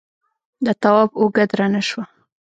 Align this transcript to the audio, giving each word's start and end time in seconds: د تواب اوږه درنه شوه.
د 0.65 0.67
تواب 0.81 1.09
اوږه 1.19 1.45
درنه 1.51 1.81
شوه. 1.89 2.03